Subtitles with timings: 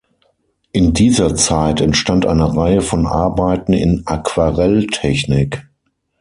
[0.71, 5.67] In dieser Zeit entstand eine Reihe von Arbeiten in Aquarelltechnik.